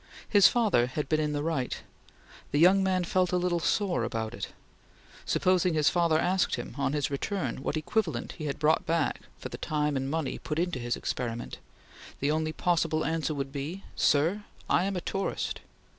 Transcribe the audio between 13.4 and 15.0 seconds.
be: "Sir, I am